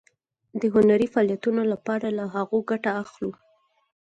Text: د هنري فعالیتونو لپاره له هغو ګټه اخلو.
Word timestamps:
د 0.59 0.61
هنري 0.73 1.07
فعالیتونو 1.13 1.61
لپاره 1.73 2.07
له 2.17 2.25
هغو 2.35 2.57
ګټه 2.69 2.91
اخلو. 3.03 3.31